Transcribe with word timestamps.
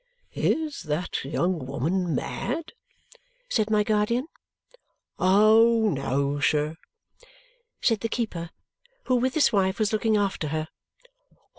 "Is 0.33 0.81
that 0.87 1.23
young 1.23 1.63
woman 1.67 2.15
mad?" 2.15 2.73
said 3.49 3.69
my 3.69 3.83
guardian. 3.83 4.25
"Oh, 5.19 5.91
no, 5.93 6.39
sir!" 6.39 6.77
said 7.81 7.99
the 7.99 8.09
keeper, 8.09 8.49
who, 9.03 9.17
with 9.17 9.35
his 9.35 9.53
wife, 9.53 9.77
was 9.77 9.93
looking 9.93 10.17
after 10.17 10.47
her. 10.47 10.69